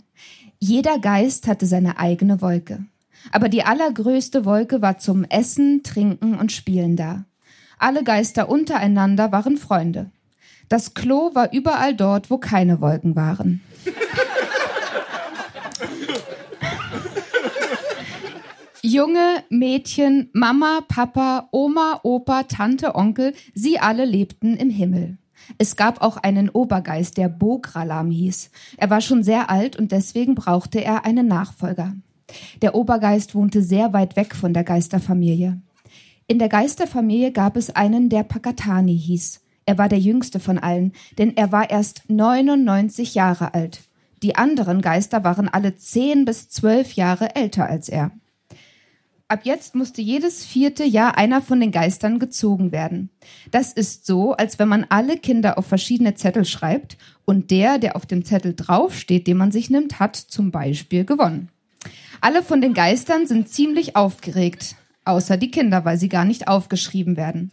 Jeder 0.59 0.99
Geist 0.99 1.47
hatte 1.47 1.67
seine 1.67 2.01
eigene 2.01 2.41
Wolke. 2.41 2.85
Aber 3.33 3.49
die 3.49 3.63
allergrößte 3.63 4.45
Wolke 4.45 4.83
war 4.83 4.99
zum 4.99 5.25
Essen, 5.25 5.83
Trinken 5.83 6.39
und 6.39 6.53
Spielen 6.53 6.97
da. 6.97 7.25
Alle 7.79 8.05
Geister 8.05 8.49
untereinander 8.49 9.33
waren 9.33 9.57
Freunde. 9.57 10.11
Das 10.69 10.95
Klo 10.95 11.35
war 11.35 11.53
überall 11.53 11.95
dort, 11.95 12.31
wo 12.31 12.39
keine 12.39 12.81
Wolken 12.81 13.15
waren. 13.15 13.61
Junge, 18.83 19.43
Mädchen, 19.51 20.31
Mama, 20.33 20.81
Papa, 20.87 21.49
Oma, 21.51 22.01
Opa, 22.05 22.45
Tante, 22.45 22.95
Onkel, 22.95 23.35
sie 23.53 23.81
alle 23.81 24.05
lebten 24.05 24.57
im 24.57 24.71
Himmel. 24.71 25.19
Es 25.59 25.77
gab 25.77 26.03
auch 26.03 26.17
einen 26.17 26.49
Obergeist, 26.49 27.17
der 27.17 27.29
Bogralam 27.29 28.11
hieß. 28.11 28.51
Er 28.77 28.89
war 28.89 29.01
schon 29.01 29.23
sehr 29.23 29.51
alt 29.51 29.77
und 29.77 29.91
deswegen 29.93 30.35
brauchte 30.35 30.83
er 30.85 31.05
einen 31.05 31.27
Nachfolger. 31.27 31.95
Der 32.63 32.75
Obergeist 32.75 33.35
wohnte 33.35 33.63
sehr 33.63 33.93
weit 33.93 34.17
weg 34.17 34.35
von 34.35 34.53
der 34.53 34.65
Geisterfamilie. 34.65 35.61
In 36.27 36.39
der 36.39 36.49
Geisterfamilie 36.49 37.33
gab 37.33 37.57
es 37.57 37.71
einen, 37.71 38.09
der 38.09 38.25
Pakatani 38.25 38.99
hieß. 38.99 39.43
Er 39.65 39.79
war 39.79 39.89
der 39.89 39.99
jüngste 39.99 40.41
von 40.41 40.59
allen, 40.59 40.93
denn 41.19 41.37
er 41.37 41.53
war 41.53 41.71
erst 41.71 42.03
99 42.09 43.15
Jahre 43.15 43.55
alt. 43.55 43.81
Die 44.23 44.35
anderen 44.35 44.81
Geister 44.81 45.25
waren 45.25 45.49
alle 45.49 45.77
10 45.77 46.25
bis 46.25 46.49
12 46.49 46.93
Jahre 46.95 47.37
älter 47.37 47.67
als 47.67 47.89
er. 47.89 48.13
Ab 49.29 49.41
jetzt 49.43 49.75
musste 49.75 50.03
jedes 50.03 50.45
vierte 50.45 50.85
Jahr 50.85 51.19
einer 51.19 51.43
von 51.43 51.59
den 51.59 51.73
Geistern 51.73 52.21
gezogen 52.21 52.71
werden. 52.71 53.11
Das 53.51 53.73
ist 53.73 54.07
so, 54.07 54.35
als 54.35 54.61
wenn 54.61 54.69
man 54.69 54.87
alle 54.89 55.19
Kinder 55.19 55.59
auf 55.59 55.67
verschiedene 55.67 56.15
Zettel 56.15 56.45
schreibt 56.45 56.97
und 57.25 57.51
der, 57.51 57.79
der 57.79 57.97
auf 57.97 58.07
dem 58.07 58.25
Zettel 58.25 58.55
draufsteht, 58.55 59.27
den 59.27 59.37
man 59.37 59.51
sich 59.51 59.69
nimmt, 59.69 59.99
hat 59.99 60.15
zum 60.15 60.53
Beispiel 60.53 61.05
gewonnen. 61.05 61.51
Alle 62.21 62.43
von 62.43 62.61
den 62.61 62.75
Geistern 62.75 63.27
sind 63.27 63.49
ziemlich 63.49 63.97
aufgeregt, 63.97 64.77
außer 65.05 65.37
die 65.37 65.51
Kinder, 65.51 65.85
weil 65.85 65.99
sie 65.99 66.09
gar 66.09 66.25
nicht 66.25 66.49
aufgeschrieben 66.49 67.17
werden. 67.17 67.53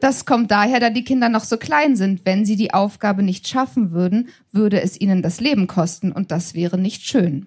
Das 0.00 0.26
kommt 0.26 0.50
daher, 0.50 0.80
da 0.80 0.90
die 0.90 1.04
Kinder 1.04 1.28
noch 1.28 1.44
so 1.44 1.56
klein 1.56 1.96
sind. 1.96 2.26
Wenn 2.26 2.44
sie 2.44 2.56
die 2.56 2.74
Aufgabe 2.74 3.22
nicht 3.22 3.48
schaffen 3.48 3.90
würden, 3.92 4.28
würde 4.52 4.82
es 4.82 5.00
ihnen 5.00 5.22
das 5.22 5.40
Leben 5.40 5.66
kosten 5.66 6.12
und 6.12 6.30
das 6.30 6.54
wäre 6.54 6.76
nicht 6.76 7.06
schön. 7.06 7.46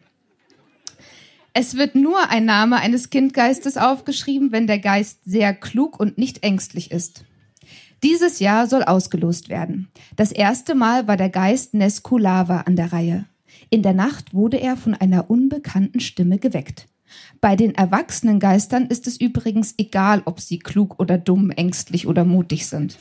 Es 1.54 1.76
wird 1.76 1.96
nur 1.96 2.30
ein 2.30 2.46
Name 2.46 2.78
eines 2.78 3.10
Kindgeistes 3.10 3.78
aufgeschrieben, 3.78 4.52
wenn 4.52 4.68
der 4.68 4.80
Geist 4.80 5.20
sehr 5.26 5.54
klug 5.54 6.00
und 6.00 6.18
nicht 6.18 6.44
ängstlich 6.44 6.92
ist. 6.92 7.26
Dieses 8.04 8.40
Jahr 8.40 8.68
soll 8.68 8.84
ausgelost 8.84 9.50
werden. 9.50 9.90
Das 10.16 10.32
erste 10.32 10.76
Mal 10.76 11.08
war 11.08 11.18
der 11.18 11.30
Geist 11.30 11.74
Neskulava 11.74 12.62
an 12.62 12.76
der 12.76 12.94
Reihe. 12.94 13.26
In 13.70 13.84
der 13.84 13.94
Nacht 13.94 14.34
wurde 14.34 14.58
er 14.58 14.78
von 14.78 14.94
einer 14.94 15.30
unbekannten 15.30 16.00
Stimme 16.00 16.38
geweckt. 16.38 16.88
Bei 17.42 17.56
den 17.56 17.76
erwachsenen 17.76 18.40
Geistern 18.40 18.88
ist 18.88 19.08
es 19.08 19.20
übrigens 19.20 19.76
egal, 19.78 20.22
ob 20.26 20.40
sie 20.40 20.60
klug 20.60 21.00
oder 21.00 21.18
dumm, 21.18 21.52
ängstlich 21.52 22.08
oder 22.08 22.26
mutig 22.26 22.68
sind. 22.68 22.98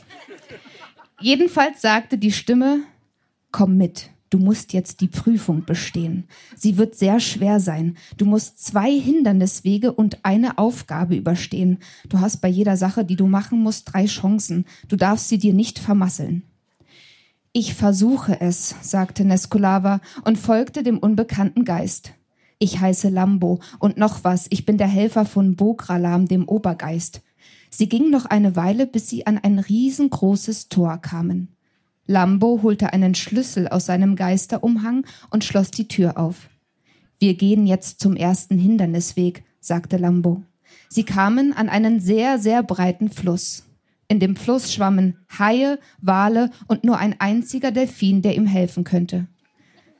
Jedenfalls 1.20 1.80
sagte 1.80 2.18
die 2.18 2.32
Stimme, 2.32 2.80
komm 3.50 3.76
mit. 3.76 4.10
Du 4.28 4.38
musst 4.38 4.72
jetzt 4.72 5.00
die 5.00 5.06
Prüfung 5.06 5.64
bestehen. 5.64 6.24
Sie 6.56 6.78
wird 6.78 6.96
sehr 6.96 7.20
schwer 7.20 7.60
sein. 7.60 7.96
Du 8.16 8.24
musst 8.24 8.62
zwei 8.64 8.90
Hinderniswege 8.90 9.92
und 9.92 10.24
eine 10.24 10.58
Aufgabe 10.58 11.14
überstehen. 11.14 11.78
Du 12.08 12.20
hast 12.20 12.38
bei 12.38 12.48
jeder 12.48 12.76
Sache, 12.76 13.04
die 13.04 13.16
du 13.16 13.28
machen 13.28 13.62
musst, 13.62 13.92
drei 13.92 14.06
Chancen. 14.06 14.64
Du 14.88 14.96
darfst 14.96 15.28
sie 15.28 15.38
dir 15.38 15.54
nicht 15.54 15.78
vermasseln. 15.78 16.42
Ich 17.58 17.72
versuche 17.72 18.38
es, 18.38 18.74
sagte 18.82 19.24
Neskulava 19.24 20.02
und 20.26 20.36
folgte 20.36 20.82
dem 20.82 20.98
unbekannten 20.98 21.64
Geist. 21.64 22.12
Ich 22.58 22.80
heiße 22.80 23.08
Lambo 23.08 23.60
und 23.78 23.96
noch 23.96 24.24
was, 24.24 24.46
ich 24.50 24.66
bin 24.66 24.76
der 24.76 24.88
Helfer 24.88 25.24
von 25.24 25.56
Bogralam, 25.56 26.28
dem 26.28 26.46
Obergeist. 26.46 27.22
Sie 27.70 27.88
ging 27.88 28.10
noch 28.10 28.26
eine 28.26 28.56
Weile, 28.56 28.86
bis 28.86 29.08
sie 29.08 29.26
an 29.26 29.38
ein 29.38 29.58
riesengroßes 29.58 30.68
Tor 30.68 30.98
kamen. 30.98 31.48
Lambo 32.06 32.60
holte 32.62 32.92
einen 32.92 33.14
Schlüssel 33.14 33.68
aus 33.68 33.86
seinem 33.86 34.16
Geisterumhang 34.16 35.06
und 35.30 35.42
schloss 35.42 35.70
die 35.70 35.88
Tür 35.88 36.18
auf. 36.18 36.50
Wir 37.18 37.36
gehen 37.36 37.66
jetzt 37.66 38.00
zum 38.00 38.16
ersten 38.16 38.58
Hindernisweg, 38.58 39.44
sagte 39.60 39.96
Lambo. 39.96 40.42
Sie 40.90 41.04
kamen 41.04 41.54
an 41.54 41.70
einen 41.70 42.00
sehr, 42.00 42.38
sehr 42.38 42.62
breiten 42.62 43.08
Fluss. 43.08 43.65
In 44.08 44.20
dem 44.20 44.36
Fluss 44.36 44.72
schwammen 44.72 45.18
Haie, 45.38 45.78
Wale 46.00 46.50
und 46.68 46.84
nur 46.84 46.98
ein 46.98 47.16
einziger 47.18 47.70
Delfin, 47.70 48.22
der 48.22 48.36
ihm 48.36 48.46
helfen 48.46 48.84
könnte. 48.84 49.26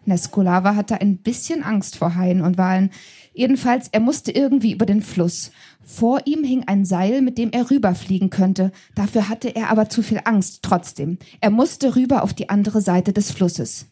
Neskulava 0.06 0.76
hatte 0.76 1.00
ein 1.00 1.18
bisschen 1.18 1.62
Angst 1.62 1.96
vor 1.96 2.14
Haien 2.14 2.40
und 2.40 2.58
Walen. 2.58 2.90
Jedenfalls, 3.34 3.88
er 3.88 4.00
musste 4.00 4.30
irgendwie 4.30 4.72
über 4.72 4.86
den 4.86 5.02
Fluss. 5.02 5.50
Vor 5.84 6.20
ihm 6.25 6.44
hing 6.44 6.64
ein 6.66 6.84
Seil, 6.84 7.22
mit 7.22 7.38
dem 7.38 7.50
er 7.50 7.70
rüberfliegen 7.70 8.30
könnte. 8.30 8.72
Dafür 8.94 9.28
hatte 9.28 9.48
er 9.54 9.70
aber 9.70 9.88
zu 9.88 10.02
viel 10.02 10.20
Angst 10.25 10.60
trotzdem. 10.62 11.18
Er 11.40 11.50
musste 11.50 11.96
rüber 11.96 12.22
auf 12.22 12.34
die 12.34 12.48
andere 12.48 12.80
Seite 12.80 13.12
des 13.12 13.32
Flusses. 13.32 13.86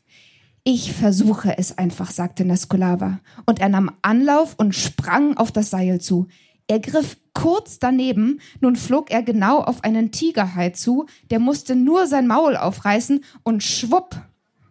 Ich 0.63 0.93
versuche 0.93 1.59
es 1.59 1.77
einfach, 1.77 2.11
sagte 2.11 2.45
Neskulava. 2.45 3.21
Und 3.45 3.59
er 3.59 3.69
nahm 3.69 3.91
Anlauf 4.03 4.55
und 4.57 4.75
sprang 4.75 5.37
auf 5.37 5.53
das 5.53 5.71
Seil 5.71 6.01
zu. 6.01 6.29
Er 6.67 6.81
griff 6.81 7.19
kurz 7.35 7.79
daneben, 7.79 8.41
nun 8.61 8.77
flog 8.77 9.11
er 9.11 9.23
genau 9.23 9.61
auf 9.61 9.85
einen 9.85 10.13
Tigerhai 10.13 10.71
zu, 10.71 11.07
der 11.31 11.39
musste 11.39 11.77
nur 11.77 12.07
sein 12.07 12.27
Maul 12.27 12.57
aufreißen 12.57 13.23
und 13.43 13.63
schwupp, 13.63 14.17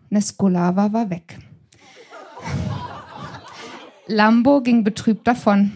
Neskulava 0.10 0.92
war 0.94 1.10
weg. 1.10 1.38
Lambo 4.08 4.62
ging 4.62 4.84
betrübt 4.84 5.28
davon. 5.28 5.74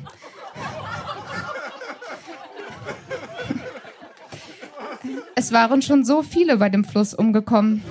Es 5.36 5.52
waren 5.52 5.84
schon 5.84 6.04
so 6.04 6.24
viele 6.24 6.58
bei 6.58 6.70
dem 6.70 6.84
Fluss 6.84 7.14
umgekommen. 7.14 7.84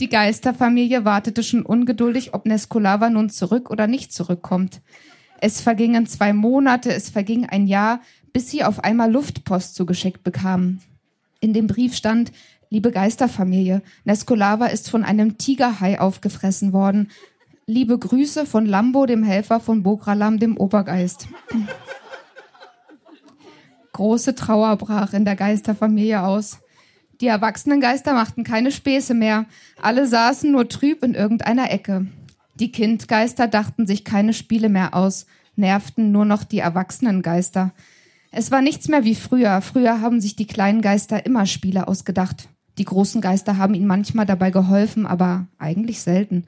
Die 0.00 0.08
Geisterfamilie 0.08 1.04
wartete 1.04 1.42
schon 1.42 1.62
ungeduldig, 1.62 2.34
ob 2.34 2.44
Neskulava 2.44 3.08
nun 3.08 3.30
zurück 3.30 3.70
oder 3.70 3.86
nicht 3.86 4.12
zurückkommt. 4.12 4.82
Es 5.44 5.60
vergingen 5.60 6.06
zwei 6.06 6.32
Monate, 6.32 6.94
es 6.94 7.10
verging 7.10 7.46
ein 7.46 7.66
Jahr, 7.66 8.00
bis 8.32 8.48
sie 8.48 8.62
auf 8.62 8.84
einmal 8.84 9.10
Luftpost 9.10 9.74
zugeschickt 9.74 10.22
bekamen. 10.22 10.80
In 11.40 11.52
dem 11.52 11.66
Brief 11.66 11.96
stand, 11.96 12.30
liebe 12.70 12.92
Geisterfamilie, 12.92 13.82
Neskulava 14.04 14.66
ist 14.66 14.88
von 14.88 15.02
einem 15.02 15.38
Tigerhai 15.38 15.98
aufgefressen 15.98 16.72
worden. 16.72 17.10
Liebe 17.66 17.98
Grüße 17.98 18.46
von 18.46 18.66
Lambo, 18.66 19.04
dem 19.04 19.24
Helfer 19.24 19.58
von 19.58 19.82
Bogralam, 19.82 20.38
dem 20.38 20.56
Obergeist. 20.56 21.26
Große 23.94 24.36
Trauer 24.36 24.76
brach 24.76 25.12
in 25.12 25.24
der 25.24 25.34
Geisterfamilie 25.34 26.22
aus. 26.22 26.60
Die 27.20 27.26
erwachsenen 27.26 27.80
Geister 27.80 28.12
machten 28.12 28.44
keine 28.44 28.70
Späße 28.70 29.12
mehr. 29.12 29.46
Alle 29.82 30.06
saßen 30.06 30.52
nur 30.52 30.68
trüb 30.68 31.02
in 31.02 31.14
irgendeiner 31.14 31.72
Ecke. 31.72 32.06
Die 32.62 32.70
Kindgeister 32.70 33.48
dachten 33.48 33.88
sich 33.88 34.04
keine 34.04 34.32
Spiele 34.32 34.68
mehr 34.68 34.94
aus, 34.94 35.26
nervten 35.56 36.12
nur 36.12 36.24
noch 36.24 36.44
die 36.44 36.60
erwachsenen 36.60 37.20
Geister. 37.20 37.72
Es 38.30 38.52
war 38.52 38.62
nichts 38.62 38.86
mehr 38.86 39.02
wie 39.02 39.16
früher. 39.16 39.60
Früher 39.62 40.00
haben 40.00 40.20
sich 40.20 40.36
die 40.36 40.46
kleinen 40.46 40.80
Geister 40.80 41.26
immer 41.26 41.46
Spiele 41.46 41.88
ausgedacht. 41.88 42.48
Die 42.78 42.84
großen 42.84 43.20
Geister 43.20 43.58
haben 43.58 43.74
ihnen 43.74 43.88
manchmal 43.88 44.26
dabei 44.26 44.52
geholfen, 44.52 45.08
aber 45.08 45.48
eigentlich 45.58 46.02
selten. 46.02 46.44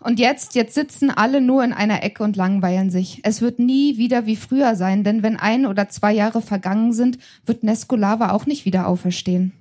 Und 0.00 0.18
jetzt, 0.18 0.54
jetzt 0.54 0.72
sitzen 0.72 1.10
alle 1.10 1.42
nur 1.42 1.62
in 1.62 1.74
einer 1.74 2.02
Ecke 2.02 2.22
und 2.22 2.34
langweilen 2.34 2.88
sich. 2.88 3.20
Es 3.22 3.42
wird 3.42 3.58
nie 3.58 3.98
wieder 3.98 4.24
wie 4.24 4.36
früher 4.36 4.74
sein, 4.74 5.04
denn 5.04 5.22
wenn 5.22 5.36
ein 5.36 5.66
oder 5.66 5.90
zwei 5.90 6.14
Jahre 6.14 6.40
vergangen 6.40 6.94
sind, 6.94 7.18
wird 7.44 7.62
Neskulava 7.62 8.30
auch 8.30 8.46
nicht 8.46 8.64
wieder 8.64 8.86
auferstehen. 8.86 9.52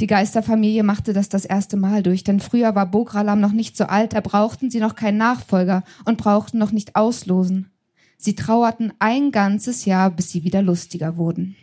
Die 0.00 0.06
Geisterfamilie 0.06 0.82
machte 0.82 1.12
das 1.12 1.28
das 1.28 1.44
erste 1.44 1.76
Mal 1.76 2.02
durch, 2.02 2.24
denn 2.24 2.40
früher 2.40 2.74
war 2.74 2.86
Bogralam 2.86 3.40
noch 3.40 3.52
nicht 3.52 3.76
so 3.76 3.84
alt, 3.84 4.14
da 4.14 4.20
brauchten 4.20 4.70
sie 4.70 4.80
noch 4.80 4.96
keinen 4.96 5.18
Nachfolger 5.18 5.84
und 6.04 6.18
brauchten 6.18 6.58
noch 6.58 6.72
nicht 6.72 6.96
auslosen. 6.96 7.70
Sie 8.16 8.34
trauerten 8.34 8.92
ein 9.00 9.32
ganzes 9.32 9.84
Jahr, 9.84 10.10
bis 10.10 10.30
sie 10.30 10.44
wieder 10.44 10.62
lustiger 10.62 11.16
wurden. 11.16 11.56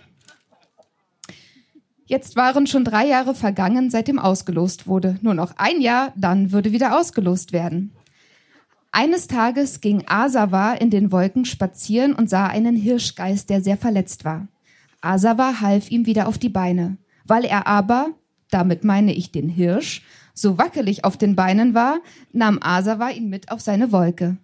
Jetzt 2.06 2.36
waren 2.36 2.68
schon 2.68 2.84
drei 2.84 3.06
Jahre 3.06 3.36
vergangen, 3.36 3.90
seitdem 3.90 4.20
ausgelost 4.20 4.88
wurde. 4.88 5.18
Nur 5.22 5.36
noch 5.36 5.54
ein 5.58 5.80
Jahr, 5.80 6.12
dann 6.16 6.52
würde 6.52 6.72
wieder 6.72 7.00
ausgelost 7.00 7.54
werden. 7.54 7.92
Eines 8.92 9.28
Tages 9.28 9.82
ging 9.82 10.04
Asawa 10.08 10.74
in 10.74 10.90
den 10.90 11.12
Wolken 11.12 11.46
spazieren 11.46 12.14
und 12.14 12.30
sah 12.30 12.48
einen 12.48 12.76
Hirschgeist, 12.76 13.50
der 13.50 13.62
sehr 13.62 13.78
verletzt 13.78 14.26
war. 14.26 14.48
Asawa 15.02 15.62
half 15.62 15.92
ihm 15.92 16.08
wieder 16.08 16.28
auf 16.28 16.40
die 16.40 16.50
Beine. 16.50 16.98
Weil 17.30 17.46
er 17.46 17.68
aber, 17.68 18.10
damit 18.50 18.84
meine 18.84 19.14
ich 19.14 19.32
den 19.32 19.50
Hirsch, 19.50 20.02
so 20.34 20.58
wackelig 20.58 21.06
auf 21.06 21.16
den 21.16 21.36
Beinen 21.36 21.76
war, 21.76 22.00
nahm 22.34 22.58
Asawa 22.60 23.12
ihn 23.12 23.30
mit 23.30 23.52
auf 23.52 23.62
seine 23.62 23.92
Wolke. 23.92 24.38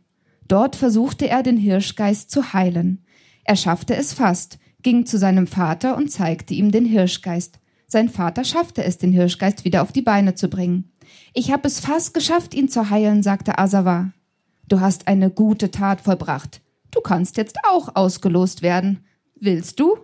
Dort 0.48 0.76
versuchte 0.76 1.28
er, 1.28 1.42
den 1.42 1.58
Hirschgeist 1.58 2.30
zu 2.30 2.54
heilen. 2.54 3.04
Er 3.44 3.56
schaffte 3.56 3.96
es 3.96 4.14
fast, 4.14 4.60
ging 4.84 5.08
zu 5.08 5.18
seinem 5.18 5.48
Vater 5.48 5.98
und 5.98 6.12
zeigte 6.12 6.54
ihm 6.54 6.72
den 6.72 6.86
Hirschgeist. 6.86 7.58
Sein 7.88 8.08
Vater 8.08 8.44
schaffte 8.44 8.84
es, 8.84 9.00
den 9.00 9.12
Hirschgeist 9.12 9.66
wieder 9.66 9.82
auf 9.82 9.92
die 9.92 10.04
Beine 10.04 10.36
zu 10.36 10.48
bringen. 10.48 10.92
Ich 11.34 11.52
habe 11.52 11.68
es 11.68 11.80
fast 11.80 12.14
geschafft, 12.14 12.54
ihn 12.54 12.70
zu 12.70 12.92
heilen, 12.92 13.24
sagte 13.24 13.58
Asawa. 13.58 14.12
Du 14.68 14.80
hast 14.80 15.08
eine 15.08 15.32
gute 15.32 15.72
Tat 15.72 16.02
vollbracht. 16.02 16.62
Du 16.92 17.02
kannst 17.02 17.38
jetzt 17.38 17.58
auch 17.68 17.96
ausgelost 17.96 18.62
werden. 18.62 19.06
Willst 19.40 19.80
du? 19.80 19.98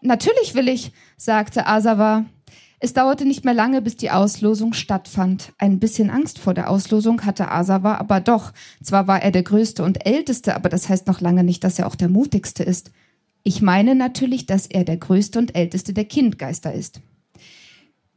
Natürlich 0.00 0.54
will 0.54 0.68
ich, 0.68 0.92
sagte 1.16 1.66
Asawa. 1.66 2.26
Es 2.78 2.92
dauerte 2.92 3.24
nicht 3.24 3.44
mehr 3.44 3.54
lange, 3.54 3.80
bis 3.80 3.96
die 3.96 4.10
Auslosung 4.10 4.74
stattfand. 4.74 5.52
Ein 5.58 5.78
bisschen 5.78 6.10
Angst 6.10 6.38
vor 6.38 6.52
der 6.52 6.68
Auslosung 6.70 7.24
hatte 7.24 7.50
Asawa 7.50 7.96
aber 7.96 8.20
doch. 8.20 8.52
Zwar 8.82 9.06
war 9.06 9.22
er 9.22 9.30
der 9.30 9.42
Größte 9.42 9.82
und 9.82 10.06
Älteste, 10.06 10.54
aber 10.54 10.68
das 10.68 10.88
heißt 10.88 11.06
noch 11.06 11.20
lange 11.20 11.42
nicht, 11.42 11.64
dass 11.64 11.78
er 11.78 11.86
auch 11.86 11.94
der 11.94 12.10
Mutigste 12.10 12.62
ist. 12.62 12.90
Ich 13.42 13.62
meine 13.62 13.94
natürlich, 13.94 14.44
dass 14.46 14.66
er 14.66 14.84
der 14.84 14.98
größte 14.98 15.38
und 15.38 15.56
älteste 15.56 15.94
der 15.94 16.04
Kindgeister 16.04 16.74
ist. 16.74 17.00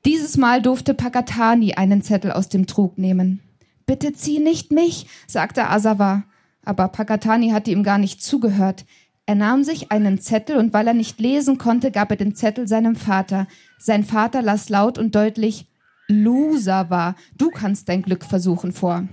Dieses 0.05 0.37
Mal 0.37 0.61
durfte 0.61 0.93
Pakatani 0.93 1.73
einen 1.73 2.01
Zettel 2.01 2.31
aus 2.31 2.49
dem 2.49 2.67
Trug 2.67 2.97
nehmen. 2.97 3.41
Bitte 3.85 4.13
zieh 4.13 4.39
nicht 4.39 4.71
mich, 4.71 5.07
sagte 5.27 5.69
Asawa. 5.69 6.23
Aber 6.63 6.89
Pakatani 6.89 7.49
hatte 7.49 7.71
ihm 7.71 7.83
gar 7.83 7.97
nicht 7.97 8.21
zugehört. 8.21 8.85
Er 9.29 9.35
nahm 9.35 9.63
sich 9.63 9.91
einen 9.91 10.19
Zettel 10.19 10.57
und 10.57 10.73
weil 10.73 10.87
er 10.87 10.95
nicht 10.95 11.19
lesen 11.19 11.59
konnte, 11.59 11.91
gab 11.91 12.09
er 12.09 12.17
den 12.17 12.33
Zettel 12.33 12.67
seinem 12.67 12.95
Vater. 12.95 13.45
Sein 13.77 14.03
Vater 14.03 14.41
las 14.41 14.69
laut 14.69 14.97
und 14.97 15.13
deutlich 15.13 15.67
Lusawa, 16.07 17.13
du 17.37 17.51
kannst 17.51 17.89
dein 17.89 18.01
Glück 18.01 18.25
versuchen 18.25 18.71
vor. 18.71 19.07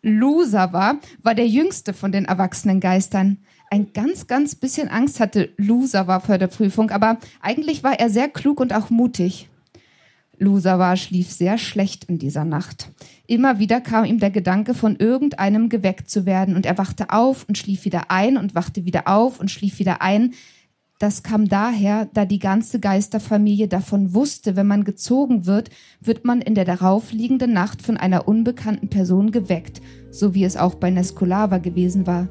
Lusawa 0.00 0.94
war 1.22 1.34
der 1.34 1.46
jüngste 1.46 1.92
von 1.92 2.10
den 2.10 2.24
erwachsenen 2.24 2.80
Geistern. 2.80 3.36
Ein 3.70 3.92
ganz, 3.92 4.28
ganz 4.28 4.54
bisschen 4.54 4.88
Angst 4.88 5.20
hatte 5.20 5.50
Lusawa 5.58 6.20
vor 6.20 6.38
der 6.38 6.46
Prüfung, 6.46 6.90
aber 6.90 7.18
eigentlich 7.42 7.84
war 7.84 8.00
er 8.00 8.08
sehr 8.08 8.30
klug 8.30 8.60
und 8.60 8.72
auch 8.72 8.88
mutig. 8.88 9.50
Lusawa 10.38 10.96
schlief 10.96 11.30
sehr 11.30 11.58
schlecht 11.58 12.04
in 12.04 12.18
dieser 12.18 12.44
Nacht. 12.44 12.90
Immer 13.26 13.58
wieder 13.58 13.80
kam 13.80 14.04
ihm 14.04 14.18
der 14.18 14.30
Gedanke, 14.30 14.74
von 14.74 14.96
irgendeinem 14.96 15.68
geweckt 15.68 16.10
zu 16.10 16.26
werden, 16.26 16.56
und 16.56 16.66
er 16.66 16.78
wachte 16.78 17.10
auf 17.10 17.46
und 17.48 17.58
schlief 17.58 17.84
wieder 17.84 18.10
ein 18.10 18.36
und 18.36 18.54
wachte 18.54 18.84
wieder 18.84 19.08
auf 19.08 19.40
und 19.40 19.50
schlief 19.50 19.78
wieder 19.78 20.02
ein. 20.02 20.34
Das 20.98 21.22
kam 21.22 21.48
daher, 21.48 22.08
da 22.14 22.24
die 22.24 22.38
ganze 22.38 22.78
Geisterfamilie 22.78 23.68
davon 23.68 24.14
wusste, 24.14 24.56
wenn 24.56 24.66
man 24.66 24.84
gezogen 24.84 25.44
wird, 25.44 25.70
wird 26.00 26.24
man 26.24 26.40
in 26.40 26.54
der 26.54 26.64
daraufliegenden 26.64 27.52
Nacht 27.52 27.82
von 27.82 27.96
einer 27.96 28.28
unbekannten 28.28 28.88
Person 28.88 29.32
geweckt, 29.32 29.82
so 30.10 30.34
wie 30.34 30.44
es 30.44 30.56
auch 30.56 30.76
bei 30.76 30.90
Nescolava 30.90 31.58
gewesen 31.58 32.06
war. 32.06 32.28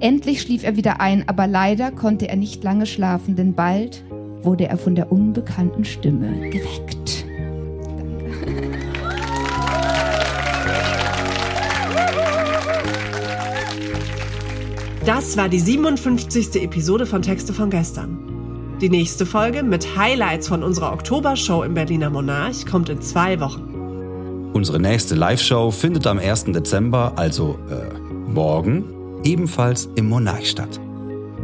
Endlich 0.00 0.40
schlief 0.40 0.64
er 0.64 0.76
wieder 0.76 1.00
ein, 1.00 1.28
aber 1.28 1.46
leider 1.46 1.90
konnte 1.90 2.28
er 2.28 2.36
nicht 2.36 2.62
lange 2.64 2.86
schlafen, 2.86 3.36
denn 3.36 3.54
bald 3.54 4.04
wurde 4.42 4.68
er 4.68 4.78
von 4.78 4.94
der 4.94 5.12
unbekannten 5.12 5.84
Stimme 5.84 6.50
geweckt. 6.50 7.17
Das 15.04 15.36
war 15.38 15.48
die 15.48 15.58
57. 15.58 16.62
Episode 16.62 17.06
von 17.06 17.22
Texte 17.22 17.54
von 17.54 17.70
gestern. 17.70 18.76
Die 18.80 18.90
nächste 18.90 19.26
Folge 19.26 19.62
mit 19.62 19.96
Highlights 19.96 20.48
von 20.48 20.62
unserer 20.62 20.92
Oktobershow 20.92 21.62
im 21.62 21.74
Berliner 21.74 22.10
Monarch 22.10 22.66
kommt 22.66 22.88
in 22.88 23.00
zwei 23.00 23.40
Wochen. 23.40 24.50
Unsere 24.52 24.78
nächste 24.78 25.14
Live-Show 25.14 25.70
findet 25.70 26.06
am 26.06 26.18
1. 26.18 26.44
Dezember, 26.52 27.12
also 27.16 27.58
äh, 27.70 27.98
morgen, 28.30 28.84
ebenfalls 29.24 29.88
im 29.96 30.08
Monarch 30.08 30.46
statt. 30.46 30.78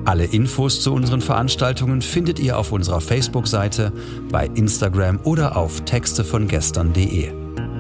Alle 0.05 0.25
Infos 0.25 0.81
zu 0.83 0.93
unseren 0.93 1.23
Veranstaltungen 1.23 2.03
findet 2.03 2.39
ihr 2.39 2.59
auf 2.59 2.73
unserer 2.73 3.01
Facebook-Seite, 3.01 3.91
bei 4.31 4.51
Instagram 4.55 5.19
oder 5.25 5.57
auf 5.57 5.81
textevongestern.de. 5.83 7.33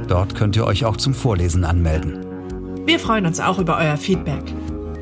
Dort 0.08 0.34
könnt 0.34 0.56
ihr 0.56 0.66
euch 0.66 0.86
auch 0.86 0.96
zum 0.96 1.12
Vorlesen 1.12 1.64
anmelden. 1.64 2.24
Wir 2.86 2.98
freuen 2.98 3.26
uns 3.26 3.40
auch 3.40 3.58
über 3.58 3.78
euer 3.78 3.98
Feedback. 3.98 4.42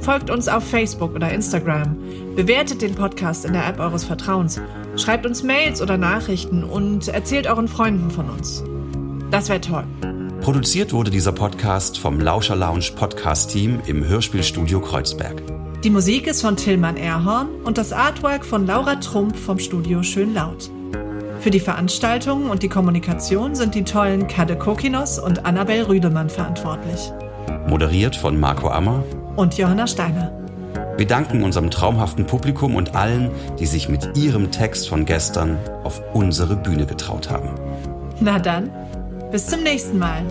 Folgt 0.01 0.31
uns 0.31 0.49
auf 0.49 0.65
Facebook 0.65 1.15
oder 1.15 1.33
Instagram. 1.33 1.97
Bewertet 2.35 2.83
den 2.83 2.97
Podcast 2.97 3.45
in 3.45 3.53
der 3.53 3.69
App 3.69 3.79
eures 3.79 4.03
Vertrauens. 4.03 4.61
Schreibt 4.97 5.25
uns 5.25 5.45
Mails 5.45 5.81
oder 5.81 5.97
Nachrichten 5.97 6.65
und 6.65 7.07
erzählt 7.07 7.47
euren 7.47 7.69
Freunden 7.69 8.11
von 8.11 8.31
uns. 8.31 8.65
Das 9.31 9.49
wäre 9.49 9.61
toll. 9.61 9.85
Produziert 10.41 10.93
wurde 10.93 11.13
dieser 11.13 11.33
Podcast 11.33 11.99
vom 11.99 12.19
Lauscher 12.19 12.57
Lounge 12.57 12.91
Podcast 12.97 13.53
Team 13.53 13.79
im 13.87 14.05
Hörspielstudio 14.05 14.81
Kreuzberg. 14.81 15.41
Die 15.85 15.91
Musik 15.91 16.29
ist 16.29 16.43
von 16.43 16.57
Tillmann 16.57 16.97
Erhorn 16.97 17.49
und 17.65 17.77
das 17.77 17.93
Artwork 17.93 18.45
von 18.45 18.69
Laura 18.69 18.95
Trump 18.95 19.37
vom 19.37 19.59
Studio 19.59 20.05
Schön 20.05 20.33
Laut. 20.33 20.71
Für 21.41 21.51
die 21.51 21.59
Veranstaltungen 21.59 22.51
und 22.51 22.63
die 22.63 22.69
Kommunikation 22.69 23.57
sind 23.57 23.75
die 23.75 23.83
tollen 23.83 24.29
Kade 24.29 24.57
Kokinos 24.57 25.19
und 25.19 25.45
Annabel 25.45 25.83
Rüdemann 25.83 26.31
verantwortlich. 26.31 27.11
Moderiert 27.67 28.15
von 28.15 28.39
Marco 28.39 28.69
Ammer 28.69 29.03
Und 29.35 29.59
Johanna 29.59 29.89
Steiner. 29.89 30.31
Wir 30.99 31.07
danken 31.09 31.43
unserem 31.43 31.69
traumhaften 31.69 32.27
Publikum 32.27 32.77
und 32.77 32.95
allen, 32.95 33.33
die 33.59 33.67
sich 33.67 33.89
mit 33.89 34.17
ihrem 34.17 34.53
Text 34.53 34.89
von 34.89 35.05
gestern 35.05 35.59
auf 35.83 36.01
unsere 36.15 36.55
Bühne 36.55 36.87
getraut 36.87 37.29
haben. 37.29 37.49
Na 38.21 38.39
dann, 38.39 38.71
bis 39.33 39.49
zum 39.49 39.65
nächsten 39.65 39.99
Mal. 39.99 40.23